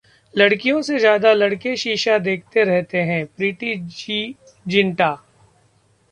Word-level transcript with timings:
लड़कियों 0.33 0.81
से 0.81 0.99
ज्यादा 0.99 1.33
लड़के 1.33 1.75
शीशा 1.77 2.17
देखते 2.17 2.63
रहते 2.63 3.01
हैं: 3.01 3.25
प्रीति 3.27 3.75
जी. 3.75 4.35
जिंटा 4.67 5.11